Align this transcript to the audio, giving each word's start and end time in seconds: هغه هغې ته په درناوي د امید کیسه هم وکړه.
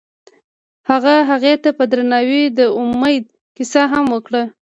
هغه 0.89 1.15
هغې 1.29 1.53
ته 1.63 1.69
په 1.77 1.83
درناوي 1.91 2.43
د 2.57 2.59
امید 2.79 3.25
کیسه 3.55 3.81
هم 3.91 4.05
وکړه. 4.15 4.43